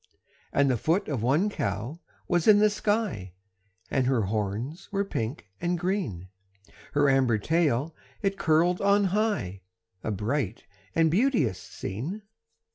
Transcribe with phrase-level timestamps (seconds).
[0.51, 3.33] And the foot of one cow was in the sky,
[3.91, 6.29] And her horns were pink and green;
[6.93, 7.93] Her amber tail
[8.23, 9.61] it curled on high
[10.03, 10.63] A bright
[10.95, 12.23] and beauteous scene.